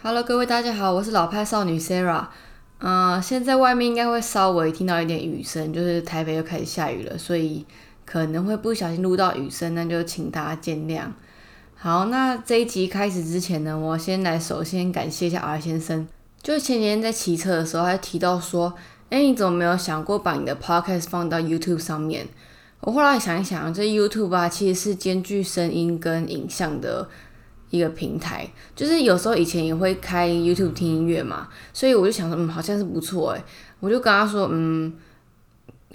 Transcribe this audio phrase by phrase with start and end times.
[0.00, 2.28] Hello，各位大家好，我是老派少女 Sarah。
[2.78, 7.66] 嗯、现在外面应该会稍微听到一点雨声，就是台北又开始下雨了，所以
[8.06, 11.06] 可能会不小心录到雨声，那就请大家见谅。
[11.74, 16.06] 好，那这一集开始之前呢，我先来首先感谢一下 R 先生，
[16.40, 18.72] 就前几天在骑车的时候，他提到说，
[19.10, 22.28] 哎，你怎么没有想过把你的 Podcast 放到 YouTube 上面？
[22.82, 27.08] 我后来想一想，这 YouTube 啊，其实是兼具声音跟影像的
[27.70, 28.48] 一个平台。
[28.74, 33.42] 就是有时候以前也会开 YouTube 听音乐嘛，所以我就想说，嗯，好像是不错诶。
[33.80, 34.92] 我就跟他说，嗯，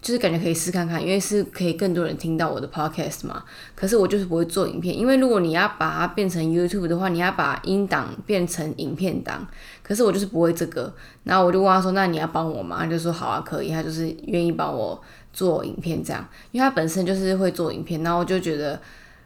[0.02, 3.44] 就是感觉可以试看看，因为是可以更多人听到我的 Podcast 嘛。
[3.76, 9.45] 可是我就是不会做影片，因为如果你要把它变成 YouTube 的话，你要把音档变成影片档。
[9.81, 10.94] 可是我就是不会这个，
[11.26, 12.78] 然后我就问他说，那你要帮我吗？
[12.80, 13.70] 他就说好啊，可以。
[13.70, 15.02] 他就是愿意帮我
[15.34, 18.80] 做影片这样，因为他本身就是会做影片，然后我就觉得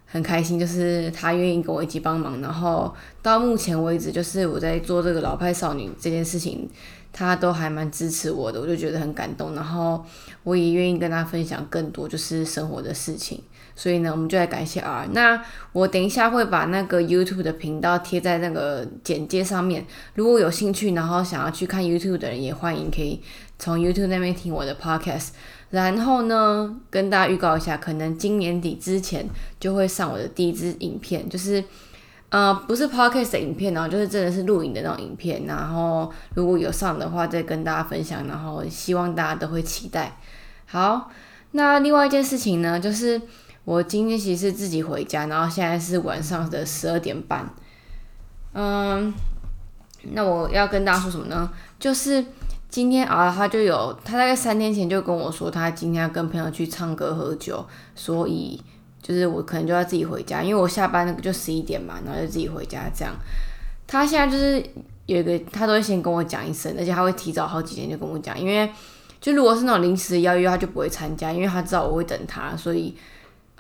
[0.10, 2.40] 很开心，就是他愿意跟我一起帮忙。
[2.42, 6.68] 然后到目前为止，就是我在做这个老派少女这件事情，
[7.18, 9.56] 他都还蛮支持我的，我就觉得很感动。
[9.56, 10.06] 然后
[10.44, 13.42] 我也愿意跟他分享更多就是生活的事情。
[13.76, 15.08] 所以呢，我们就来感谢 R。
[15.14, 23.20] 那我等一下会把那个 YouTube 的频道贴在那个简介上面，如果有兴趣，然后想要去看 YouTube 的人，也欢迎可以
[23.58, 25.30] 从 YouTube 那边听我的 Podcast。
[25.72, 29.28] 然后呢，跟大家预告一下，可能今年底之前
[29.60, 31.64] 就会上我的第一支影片，就是
[32.30, 35.46] 呃不是 Podcast 影片哦，就是真的是录影的那种影片。
[35.46, 38.28] 然后如果有上的话，再跟大家分享。
[38.28, 40.18] 然后希望大家都会期待。
[40.66, 41.10] 好，
[41.52, 43.22] 那另外一件事情呢，就是
[43.66, 47.50] 我今天其实是自己回家，然后现在是晚上的十二点半。
[48.54, 49.14] 嗯，
[50.12, 51.52] 那我要跟大家说什么呢？
[51.80, 52.24] 就是。
[52.70, 58.62] 今天啊，他就有，他大概三天前就跟我说，他今天要跟朋友去唱歌喝酒，所以
[59.08, 63.16] 就是我可能就要自己回家，因为我下班那个就十一点嘛，然后就自己回家这样。
[63.88, 64.62] 他现在就是
[65.06, 68.70] 有一个，他都会先跟我讲一声，而且他会提早好几天就跟我讲，因为
[69.22, 72.94] 就如果是那种临时邀约，他就不会参加，因为他知道我会等他，所以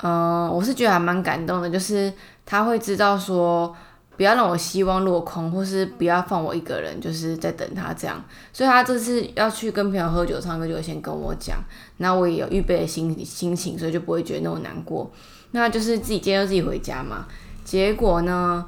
[0.02, 2.12] 嗯，我是觉得还蛮感动的，就是
[2.46, 3.74] 他会知道说。
[4.18, 8.20] 不要让我希望落空，或是不要放我一个人，就是在等他这样。
[8.52, 11.60] 所以他这次要去跟朋友喝酒唱歌，就会先跟我讲。
[11.98, 15.08] 那我也有预备的心心情，所以就不会觉得那么难过。
[15.52, 17.26] 那就是自己今天就自己回家嘛。
[17.64, 18.66] 结果呢，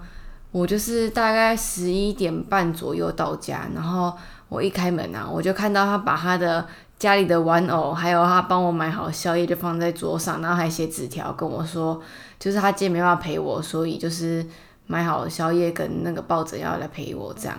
[0.52, 4.14] 我就是大概十一点半左右到家，然后
[4.50, 6.68] 我一开门啊，我就看到他把他的
[6.98, 12.02] 家里的玩偶，还有他帮我买好宵夜就放在桌上，然后还写纸条跟我说，
[12.40, 14.46] 就是他今天没办法陪我，所以就是。
[14.92, 17.56] 买好宵夜跟那个抱枕要来陪我，这样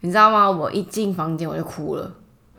[0.00, 0.50] 你知道吗？
[0.50, 2.12] 我一进房间我就哭了。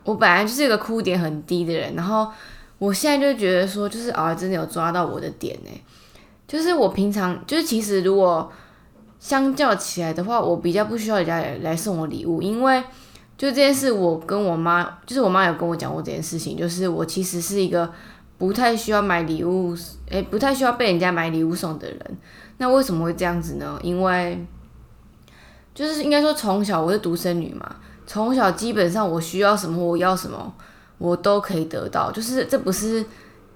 [0.04, 2.32] 我本来就是一个哭点很低的人，然后
[2.78, 5.70] 我现在就觉得说，就是啊，真的有抓到我的点呢。
[6.46, 8.52] 就是我平常就是其实如果
[9.18, 12.80] 相较起来的话，我比较不需要人家来送我礼物，因为
[13.36, 17.90] 就这件事，我跟我妈，就是我妈有跟我讲过这件事情，就是我其实是一个
[18.38, 19.74] 不太需要买礼物，
[20.08, 22.18] 诶，不太需要被人家买礼物送的人。
[22.58, 23.78] 那为什么会这样子呢？
[23.82, 24.46] 因为
[25.74, 27.76] 就是应该说从小我是独生女嘛，
[28.06, 30.54] 从小基本上我需要什么我要什么
[30.98, 33.04] 我都可以得到，就是这不是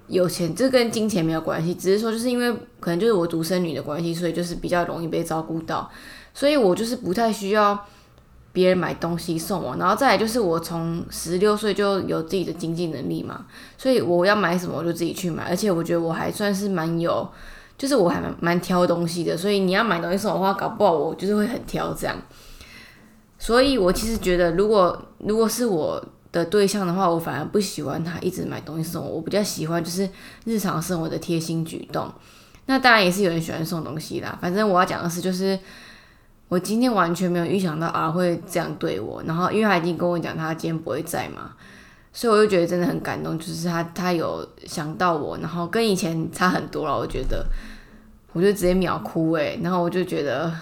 [0.09, 5.91] 有钱，这跟金钱没有关系，只是说就是因为可能就是我独生女的关系，所以就是比较容易被照顾到，
[6.35, 7.87] 所以我就是不太需要
[8.53, 13.47] 别人买东西送我，然后再来就是我从十六岁就有自己的经济能力嘛，
[13.79, 17.29] 所以我要买什么我就自己去买，而且我觉得我还算是蛮有。
[17.79, 22.15] 就是我还蛮蛮挑东西的，所以你要买东西送我的话，搞不好我就是会很挑这样。
[23.39, 30.09] 所以我其实觉得，如果如果是我的对象的话，我反而不喜欢他一直买东西送我，我比较喜欢就是
[30.45, 32.13] 日常生活的贴心举动。
[32.67, 34.39] 那当然也是有人喜欢送东西啦。
[34.41, 35.59] 反正我要讲的是，就是
[36.49, 41.53] 我今天完全没有预想到啊会这样对我，然后因为他已经跟我讲他今天不会在嘛。
[42.13, 46.99] 所以我就觉得真的很感动，就是他他有想到我，然后跟以前差很多了。
[46.99, 47.47] 我觉得，
[48.33, 50.53] 我就直接秒哭诶，然后我就觉得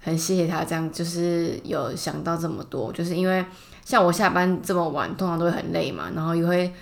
[0.00, 2.90] 很谢谢他这样，就是有想到这么多。
[2.92, 3.44] 就是因为
[3.84, 6.72] 像我下班这么晚，通常都会很累嘛，然后也会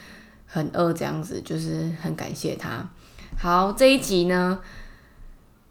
[0.46, 2.88] 很饿这样子，就是很感谢他。
[3.38, 4.58] 好，这一集呢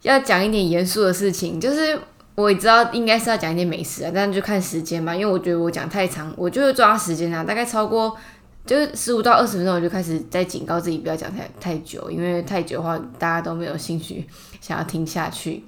[0.02, 2.00] 要讲一点严肃的事情，就是。
[2.34, 8.18] 我也知道应该是要讲一点美食啊，但是就看时间吧，因为我觉得我讲太长，我就会抓时间啊，大概超过
[8.66, 14.26] 就是十五到二十分钟，我就开始在警告自己不要讲太太久，因为太久的话大家都没有兴趣
[14.62, 15.66] 想要听下去。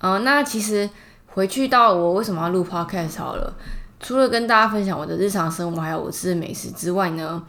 [0.00, 0.90] 嗯，那其实
[1.28, 3.54] 回去到我为什么要录 podcast 好了，
[4.02, 7.42] 除了跟大家分享我的日常生活还有我吃的美食之外呢，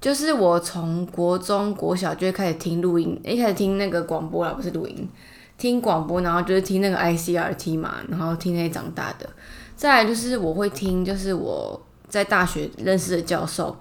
[0.00, 5.08] 就是我从国中国小就会开始听录音，一开始听那个广播啦，不是录音。
[5.56, 9.26] 听广播，然后就是听那个 ICRT 嘛，然后听那些长大的。
[9.74, 13.74] 再来就是我会听，就是我在大学认识的教授，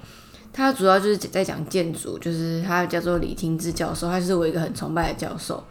[0.54, 5.62] 他主要就是在讲建筑，就是他叫做李廷志教授，他是我一个很崇拜的教授。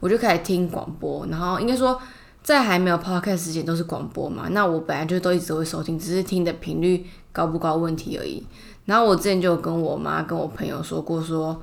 [0.00, 2.00] 我就开始听广播，然后应该说
[2.56, 4.48] 在还没有 podcast 之前都是广播嘛。
[4.50, 8.46] 那我本来就都一直会收听，只是听的频率高不高问题而已。
[8.86, 11.60] 然后我之前就有跟我妈跟我朋友说过，说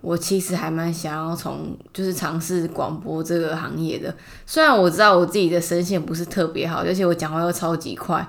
[0.00, 4.14] 我其实还蛮想要从就是尝试广播这个行业的。
[4.46, 8.26] 虽然我知道我自己的声线不是特别好，而且我讲话又超级快。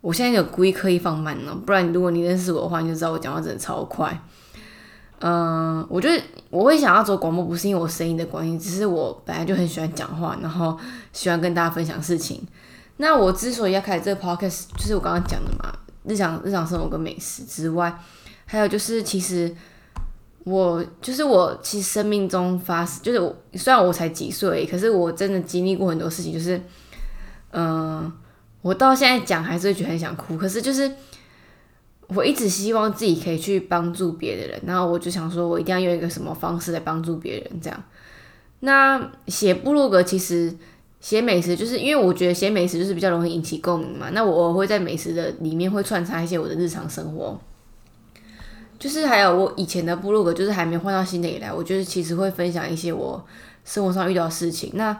[0.00, 4.22] 我现在有故意刻意放慢了，不然如果你认识我的话，你就知道我讲话真的超快。
[5.20, 10.78] 嗯，我觉得我会想要做广播，不是因为我声音的关系，只是我本来就很喜欢讲话，然后
[11.12, 12.40] 喜欢跟大家分享事情。
[12.98, 15.72] 那我之所以要开始这个 podcast，就是我刚刚讲的嘛，
[16.04, 17.92] 日常日常生活跟美食之外，
[18.46, 19.52] 还有就是其实
[20.44, 26.60] 我就是我其实生命中发生，就是我虽然我才几岁，可是我真的经历过很多事情，就是
[27.50, 28.12] 嗯，
[28.62, 30.88] 我到现在讲还是会觉得很想哭，可是就是。
[32.08, 37.84] 我一直希望自己可以去帮助别的人，然后我就想说，我一定要用一个什么方式来帮助别人，这样。
[38.60, 40.50] 那写部落格其实
[41.00, 44.08] 写美食，就是因为我觉得写美食就是比较容易引起共鸣嘛。
[44.12, 47.38] 那我会在美食的里面会穿插一些我的日常生活，
[48.78, 53.22] 就是还有我以前的部落格，就是还没换到新的以来，我觉得其实会分享一些我
[53.66, 54.72] 生活上遇到的事情。
[54.74, 54.98] 那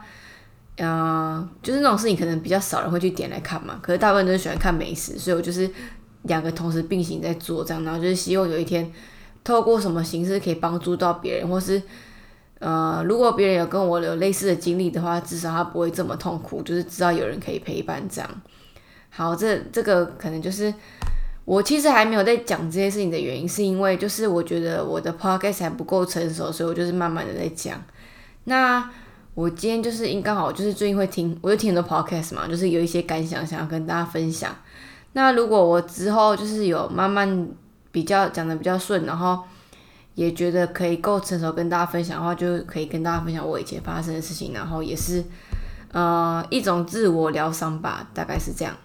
[0.77, 5.67] 嗯，就是那种事情可能比较少人会去点来看嘛，可是大部分都是喜欢看美食，所以我就是。
[6.23, 8.91] 两个同时并行在做这样，然后就是希望有一天
[9.43, 11.81] 透过什么形式可以帮助到别人，或是
[12.59, 18.29] 呃，如果别人有跟我有类似的经历的话，至少他不会这么痛苦，就是知道有人可以陪伴这样。
[19.09, 20.73] 好，这这个可能就是
[21.45, 27.81] 我其实还没有在讲这些事情的原因，是因为就是我觉得我的 podcast 还不够成熟，所以我就是慢慢的在讲。
[28.43, 28.89] 那
[29.35, 34.53] 我今天就是因刚好就是最近会听，我就听很多 podcast 嘛，就是有一些感想想要跟大家分享。
[35.13, 37.47] 那如果我之后就是有慢慢
[37.91, 39.39] 比较讲的比较顺，然后
[40.15, 45.23] 也觉得可以够成熟跟大家分享的话，就可以跟大家分享我以前发生的事情，然后也是
[45.91, 48.75] 呃一种自我疗伤吧，大概是这样。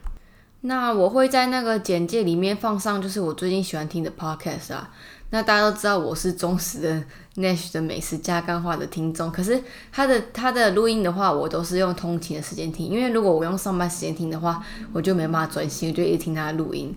[0.63, 4.91] 那我会在那个简介里面放上，就是我最近喜欢听的 podcast 啊。
[5.31, 7.03] 那大家都知道我是忠实的
[7.35, 9.61] Nash 的美食加干话的听众，可是
[9.91, 16.95] 他的他的录音的话，我都是用通勤的时间听，因为如果我用上班时间听的话，我就没办法专心，我就一直听他的录音。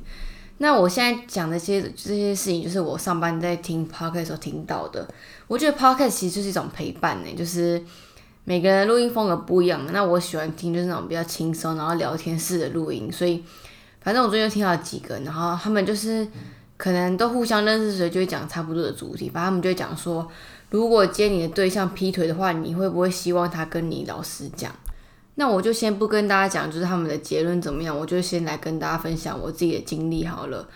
[0.59, 5.07] 那我现在讲的这些这些事情，就是我上班在听 podcast 时候听到的。
[5.47, 7.81] 我觉得 podcast 其实就是一种陪伴呢，就是
[8.43, 9.89] 每个人录音风格不一样嘛。
[9.91, 13.43] 那我喜欢听就是那种比较轻松，然后聊天式的录音，所以
[14.01, 16.27] 反正我最近听到几个，然后他们就是。
[16.77, 19.29] 可能都互相认识，所以就会讲差不多的主题。
[19.29, 20.27] 反正他们就会讲说，
[20.69, 24.71] 如果接你的对象劈腿的话，你会不会希望他跟你老实讲？
[25.35, 27.97] 那我就先不跟大家讲，就是他们的结论怎么样。
[27.97, 30.67] 我就先来跟大家分享我自己的经历好了。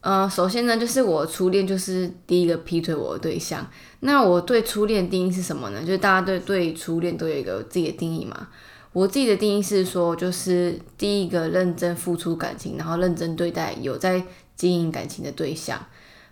[0.00, 3.66] 呃，首先呢，就是我初恋就是第一个劈腿我的对象。
[4.00, 5.80] 那我对初恋定义是什么呢？
[5.80, 8.48] 就是大家对对初恋都有一个自己的定义嘛。
[8.92, 14.24] 我自己的定义是说，就是第一个认真付出感情，然后认真对待，有在。
[14.56, 15.78] 经营感情的对象，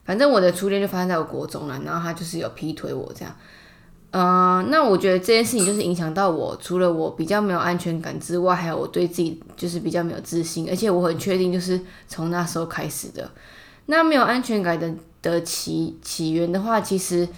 [0.04, 3.36] 反正我的初恋就发生在我国中了，然后他就是有劈腿我这样，
[4.12, 13.30] 嗯，那我觉得这件事情就是影响到我，除了我比较没有安全感之外，还有我对自己就是比较没有自信，而且我很确定就是从那时候开始的。
[13.86, 17.28] 那没有安全感的的起起源的话，其实，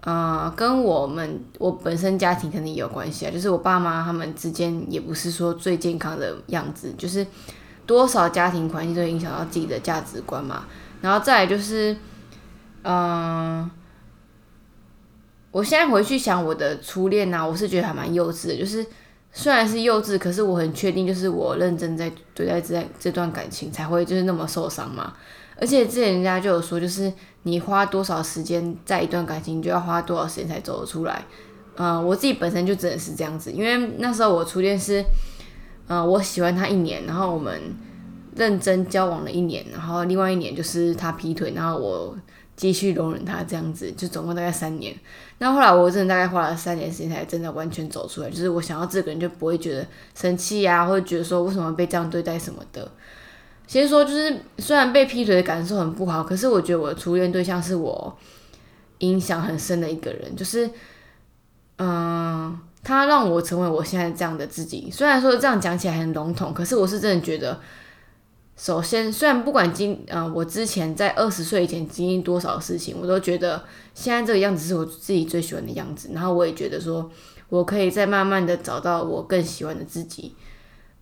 [0.00, 7.26] 呃，跟我们我本身家庭肯定也有关系啊，就是我爸妈他们之间也不是说最健康的样子，就是。
[7.86, 10.64] 多少家庭关系都影响到自己的价值观嘛，
[11.00, 11.96] 然后再来就是，
[12.82, 13.70] 嗯，
[15.52, 18.84] 我现在回去想我的初恋呐，我是觉得还蛮幼稚的，就是
[19.32, 25.14] 虽然是幼稚，可是我很确定，就是我认真在对待这这段感情才会就是那么受伤嘛。
[25.60, 27.12] 而且之前人家就有说，就是
[27.44, 31.24] 你花多少时间在一段感情，就要花多少时间才走得出来。
[31.76, 35.04] 嗯，我自己本身就真的是这样子，因为那时候我初恋是。
[35.88, 37.60] 嗯，我喜欢他一年，然后我们
[38.34, 42.16] 认真交往了一年，然后另外一年就是他劈腿，然后我
[42.56, 44.92] 继续容忍他这样子，就总共大概三年。
[45.38, 52.90] 那后来我真的大概花了三年时间才真的完全走出来，就是我想要这个人就不会觉得生气啊，或者觉得说为什么被这样对待什么的。
[53.68, 58.18] 先说就是虽然被劈腿的感受很不好，可是我觉得我的初恋对象是我
[58.98, 60.68] 影响很深的一个人，就是
[61.78, 62.58] 嗯。
[62.86, 64.88] 他让我成为我现在这样的自己。
[64.92, 67.58] 虽然说这样讲起来很笼统，可是我是真的觉得，
[68.56, 76.10] 首先，虽然不管经呃我之前在二十岁以前经历多少事情，我都觉得现在这个样子是我自己最喜欢的样子。
[76.12, 77.10] 然后我也觉得说，
[77.48, 80.36] 我可以再慢慢的找到我更喜欢的自己。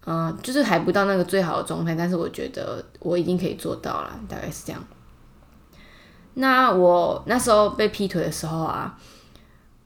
[0.07, 4.83] 嗯，就是还不到那个最好的状态，但是我觉得我已经可以做到了，大概是这样。
[6.33, 8.99] 那我那时候被劈腿的时候啊，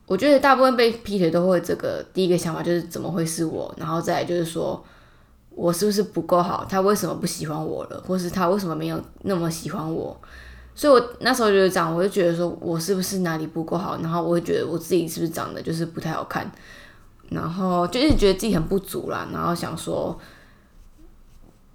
[0.08, 4.84] 我觉得大部分被劈腿都会这个第一个想法就是怎么会是我，然后再来就是说
[5.50, 10.20] 我是不是不够好，他为什么不喜欢我了，或是他为什么没有那么喜欢我？
[10.74, 16.50] 所以我那时候就是这样，我就觉得说我是不是哪里不够好，然后我会觉得我自己是不是长得就是不太好看。
[17.30, 20.18] 然后就一直觉得自己很不足啦，然后想说，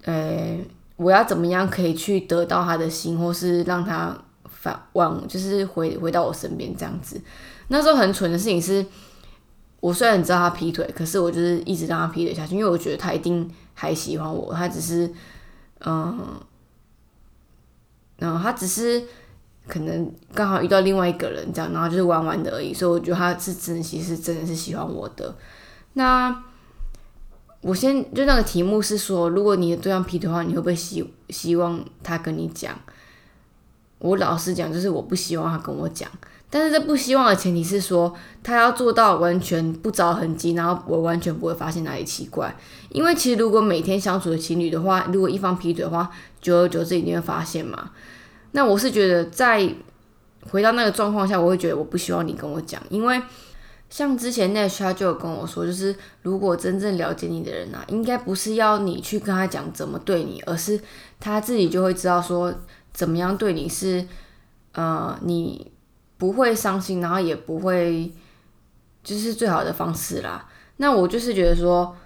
[0.02, 0.58] 呃，
[0.96, 7.20] 我要怎么样可以去得到他的心，或是让他反往，就是回回到我身边这样子。
[7.68, 8.84] 那时候很蠢的事情是，
[9.80, 15.12] 我虽然知道他劈腿，可是我就是一直让他劈腿下去，因为我觉得他一定还喜欢我，他只是，
[15.84, 16.40] 嗯，
[18.18, 19.02] 然后他只是。
[19.66, 25.34] 可能刚好遇到另外一个人，这样，然后就是玩玩的而已，所以我觉得他是真的，其实真的是喜欢我的。
[25.94, 26.44] 那
[27.62, 32.78] 我先就那个题目是说，如果你的对象劈腿的话，你会不会希希望他跟你讲？
[34.00, 36.10] 我老实讲，就是我不希望他跟我讲，
[36.54, 42.56] 但是这不希望的前提是说，他要做到完全不着痕迹，然后我完全不会发现哪里奇怪。
[42.90, 46.08] 因为其实如果每天相处的情侣的话，如果一方劈腿的话，
[46.40, 47.90] 久而久之一定会发现嘛。
[48.52, 49.68] 那我是觉得，在
[50.48, 53.20] 回到那个状况下，我会觉得我不希望你跟我讲，因为
[53.90, 55.92] 像之前 Nash 他就有跟我说，就是
[56.22, 60.80] 如果真正了解你的人啊，应该不是要你去跟他讲怎么对你，而是
[61.18, 62.54] 他自己就会知道说
[62.92, 64.06] 怎么样对你是，
[64.74, 65.72] 呃，你
[66.18, 68.10] 不会伤心，然后也不会
[69.02, 70.48] 就是最好的方式啦。
[70.78, 71.96] 那我就是觉得说。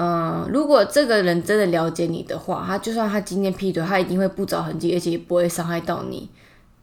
[0.00, 6.30] 嗯，如果这个人真的了解你的话，他就算他今天劈腿，他一定会不着痕迹，而且也不会伤害到你，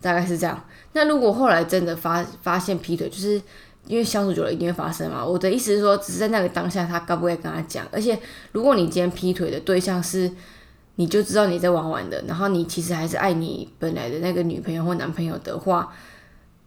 [0.02, 0.62] 大概是这样。
[0.92, 3.42] 那如果后来真的发发现劈腿，就是
[3.88, 5.24] 因为相处久了一定会发生嘛。
[5.24, 7.88] 我的意思是说，只是在那个当下，他该不该跟他讲？
[7.90, 8.20] 而且，
[8.52, 10.30] 如果你今天劈腿的对象是，
[10.96, 15.94] 你就知道你在玩玩的，然后你其实还是爱你本来的那个女朋友或男朋友的话，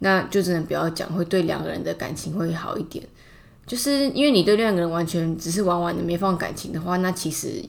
[0.01, 3.05] 那就真的不要讲，会对两个人的感情会好一点。
[3.67, 7.63] 就是因为你对另一个人完全只是玩玩的，没放感情的话，那其实，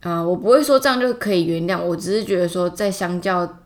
[0.00, 1.82] 啊，我不会说这样就可以原谅。
[1.82, 3.58] 我只是觉得说，在相较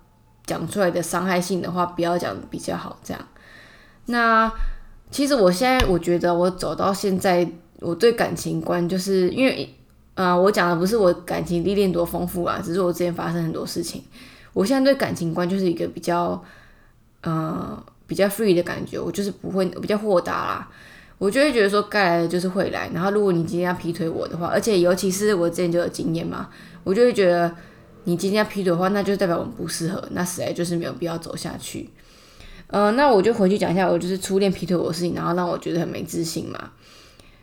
[0.46, 2.98] 讲出来的伤害性的话，不要讲比较好。
[3.04, 3.28] 这样，
[4.06, 4.50] 那
[5.10, 7.46] 其实我现在我觉得我走到现在，
[7.80, 9.68] 我对感情观就是因为，
[10.14, 14.02] 啊，我讲的不是我感情历练多丰富啊，只是我之前发生很多事情。
[14.54, 16.42] 我现在对感情观就是一个比较，
[17.22, 18.98] 呃，比较 free 的感觉。
[18.98, 20.70] 我就是不会比较豁达啦。
[21.18, 22.90] 我就会觉得说，该来的就是会来。
[22.94, 26.48] 然后，如果你今天要劈腿我的话，而且尤其是我之前就有经验嘛，
[26.82, 27.54] 我就会觉得
[28.04, 31.90] 你今天要劈腿的话，那就代表我们不适合，那实在就是没有必要走下去。
[32.68, 36.70] 呃，那我就回去讲一下，我就是初恋劈腿我的事情，然后让我觉得很没自信嘛。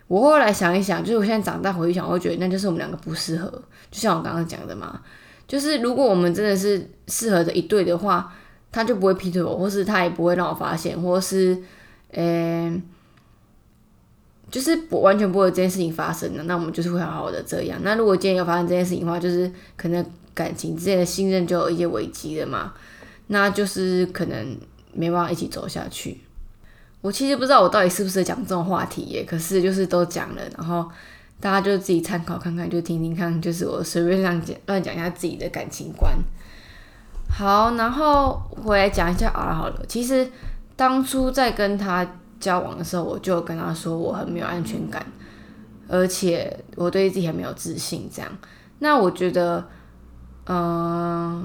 [0.08, 3.48] 我后来想一想，就是我现在长大回去想，我会觉得那就是我们两个不适合。
[3.92, 5.02] 就像我刚刚讲的嘛，
[5.48, 8.34] 就是如果我们真的是适合的一对的话，
[8.72, 11.58] 他就不会劈腿我，或是他也不会让我发现，或是，
[12.12, 12.82] 嗯。
[14.50, 17.78] 就是不完全不会有这件事情发生的，那我们就是会好好的这样。
[17.84, 22.74] 那如果今天有发生这件事情的话，就是可能感情之间的信任就有一些危机了嘛，
[23.28, 24.58] 那就是可能
[24.94, 26.22] 没办法一起走下去。
[27.02, 30.90] 我其实不知道我到底适不适合讲这种话题耶，可是就是都讲了，然后
[31.42, 36.14] 大家就自己参考看看，就听听看，就是我随便乱讲乱讲一下自己的感情观。
[37.30, 39.86] 好，然后回来讲一下 R 好了。
[39.88, 40.30] 其实
[40.76, 42.08] 当初在跟他。
[42.40, 45.04] 交往的时候，我就跟他说我很没有安全感，
[45.88, 48.08] 而且我对自己很没有自信。
[48.14, 48.32] 这样，
[48.78, 49.66] 那我觉得，
[50.46, 51.44] 嗯，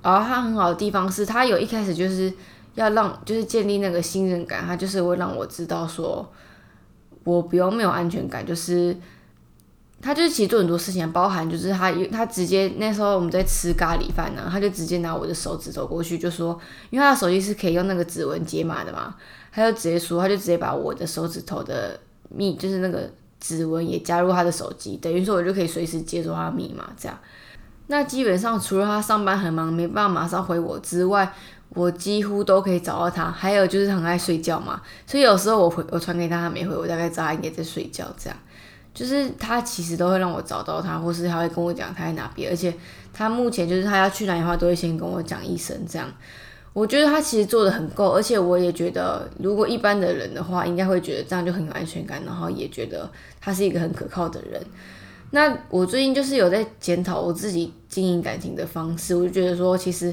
[0.00, 2.32] 而他很好的地方是他有一开始就是
[2.76, 6.32] 要让，就是建立那个信任感，他就是会让我知道说，
[7.24, 8.96] 我不用没有安全感，就是。
[10.00, 16.58] 他就是其实做很多事情，包含就是他他直接那时候我们在吃咖喱饭呢，他就直接拿我的手指走过去，就说，
[16.90, 19.14] 因为他的手机是可以用那个指纹解码的嘛，
[19.50, 27.18] 他就直接说，他就直接把我的手指头的密，就是那个指纹也加入他的手机，等于说我就可以随时接收他的密码这样。
[27.88, 31.32] 那基本上除了他上班很忙没办法马上回我之外，
[31.70, 33.30] 我几乎都可以找到他。
[33.30, 38.38] 还有就是很爱睡觉嘛，所以有时候我回我传给他他没回，我大概知道他应该在睡觉这样。
[38.98, 42.74] 就是他其实都会让我找到他，或是他会跟我讲他在哪边，而且
[43.12, 45.72] 他目前就是他要去哪里的话，都会先跟我讲一声。
[45.88, 46.12] 这样，
[46.72, 53.08] 我觉得他其实做的很够，而且我也觉得，如果一般的人的话，应该会觉得这样就很有安全感，然后也觉得
[53.40, 54.60] 他是一个很可靠的人。
[55.30, 60.12] 那我最近就是有在检讨我自己经营感情的方式，我就觉得说，其实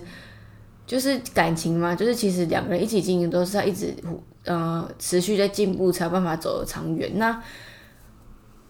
[0.85, 3.91] 就是感情嘛，就是其实两个人一起经营都是要一直
[4.43, 7.09] 呃持续在进步，才有办法走得长远。
[7.15, 7.41] 那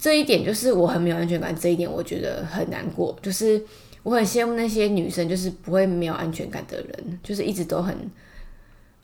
[0.05, 3.17] 这一点就是我很没有安全感，这一点我觉得很难过。
[3.23, 3.59] 就是
[4.03, 7.97] 我很羡慕那些女生，就是不会没有安全感的人，就是一直都很，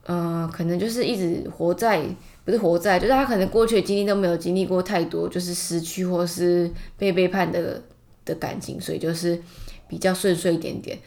[0.05, 2.05] 呃，可能就是一直活在
[2.45, 7.81] 不是活在，就是他可能过去的经历都没有经历过太多，就是失去或是被背叛的
[8.23, 9.41] 的感情，所以就是
[9.87, 10.99] 比较顺遂一点点。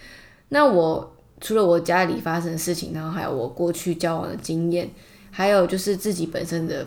[0.48, 4.90] 那我除了我家里发生的事情，然后还有我过去交往的经验，
[5.30, 6.84] 还有就是自己本身的。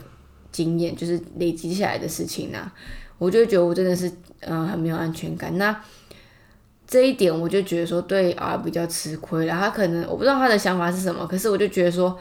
[0.51, 2.71] 经验就是累积下来的事情呐，
[3.17, 4.11] 我就觉得我真的是
[4.41, 5.57] 嗯很没有安全感。
[5.57, 5.83] 那
[6.87, 9.53] 这一点我就觉得说对啊比较吃亏了。
[9.53, 12.17] 他可能我不知道他的想法是什么，可是我就觉得说，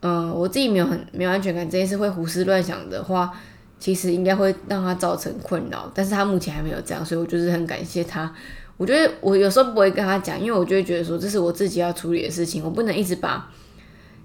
[0.00, 3.32] 嗯我自己没有很没有安全感这件事会胡思乱想的话，
[3.80, 5.90] 其实应该会让他造成困扰。
[5.94, 8.30] 但是他目前还没有这样，所以我就是很感谢他。
[8.76, 13.50] 我觉得我有时候不会跟他讲，因为我就会觉得说这是我自己要处理的事情，我不能一直把。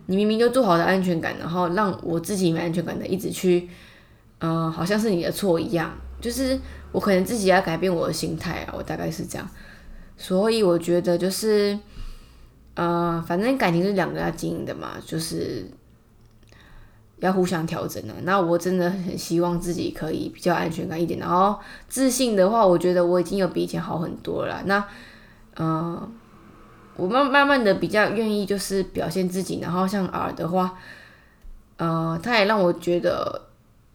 [0.07, 3.69] 你明明就做好的安全感，然后让我自己没安全感的一直去，
[4.39, 5.91] 嗯，好像是你的错一样。
[6.19, 6.59] 就是
[6.91, 9.47] 我可能自己要改变我的心态啊，我大概是这样。
[10.17, 11.77] 所以我觉得就是，
[12.75, 15.65] 呃，反正感情是两个要经营的嘛，就是
[17.19, 18.13] 要互相调整的。
[18.23, 24.61] 那我真的很希望自己可以比较安全感一点，然后自信的话，我觉得我已经有比以前好很多了。
[24.65, 24.85] 那，
[25.57, 26.11] 嗯。
[26.95, 30.77] 我慢慢慢的比较愿意就是表现自己，然后像 R 的话，
[31.77, 33.47] 呃，他也让我觉得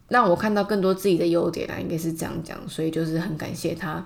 [0.08, 4.04] 让我看到更多自己的优点啊，应该是这样讲，所以就是很感谢他。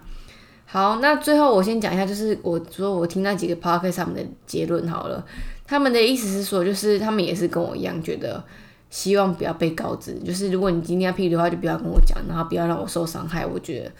[0.66, 5.24] 好，那最后我先讲一下，就是我说我听那几个 p o c k e t 上面的结论好了，
[5.66, 8.42] 他们的意思是说，就是他们也是跟我一样，觉得
[8.88, 13.90] 希望不要被告知，就是如果你今天要劈的话，就不要跟我讲，然后不要让我受伤害，我觉得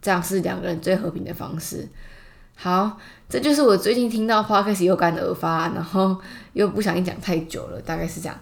[0.00, 1.86] 这样是两个人最和平的方式。
[2.56, 6.16] 好，这就是我最近听到 podcast 有感而发，然后
[6.54, 8.38] 又不小心讲太久了，大概是这样。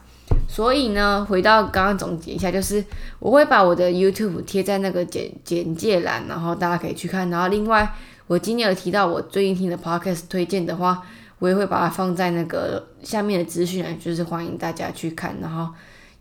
[0.48, 2.84] 所以呢，回到刚刚总结一下，就是
[3.18, 7.28] 我会把我的 YouTube 贴在那个简简介栏，然后大家可以去看。
[7.30, 7.94] 然后另外，
[8.26, 11.02] 我今天有提到我最近听的 podcast 推荐的话，
[11.38, 15.72] 我也会把它放在那个下面的资讯栏，就是欢迎大家去看，然后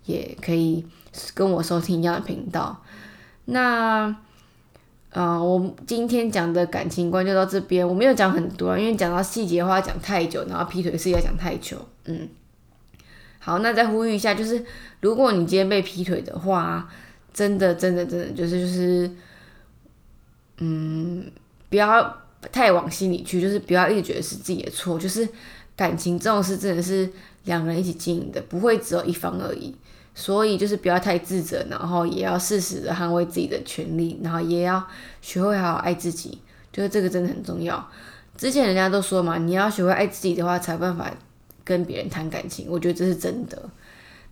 [0.06, 0.86] 也可以
[1.34, 2.82] 跟我收听一样的频道。
[3.45, 4.15] 那。
[5.13, 11.78] 嗯，我今天讲的感情观就到这边，我没有讲很多，因为讲到细节的话讲太久，然后劈腿是要讲太久。
[12.06, 12.30] 嗯，
[13.39, 14.63] 好，那再呼吁一下，就是
[15.02, 16.89] 如果你今天被劈腿的话，
[17.34, 19.12] 真的真的真的就是就是，
[20.60, 21.30] 嗯，
[21.69, 22.17] 不要
[22.52, 25.28] 太往心里去，就是不要一直觉得是自己的错，就是
[25.76, 27.10] 感情这种事真的是
[27.43, 29.76] 两个人一起经营的，不会只有一方而已。
[30.13, 34.86] 所以就是不要太自责，然后也要适时的捍卫自己的权利，然后也要
[35.21, 36.38] 学会好好爱自己，
[36.71, 37.89] 就是这个真的很重要。
[38.38, 41.10] 之前人家都说嘛，你要学会爱自己的话，才有办法
[41.63, 42.67] 跟别人谈感情。
[42.69, 43.58] 我觉得这是真的。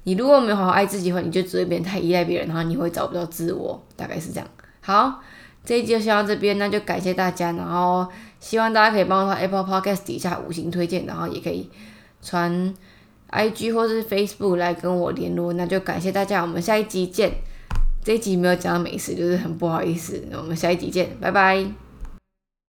[0.04, 4.48] 你如果没有好好爱自己的话，你就只会变太依赖别人，然后你会找不到自我，大概是这样。
[4.82, 5.22] 好，
[5.64, 8.08] 这一集就先到这边，那就感谢大家，然后
[8.40, 11.70] 希望大家可以帮我到 Apple Podcast 底下五星推荐，然后也可以
[12.22, 12.74] 传。
[13.30, 17.32] I G 或是 Facebook 来跟我联络，那就感谢大家，我们下一集见。
[18.04, 20.24] 这一集没有讲到美食，就是很不好意思。
[20.32, 21.89] 那我们下一集见，拜拜。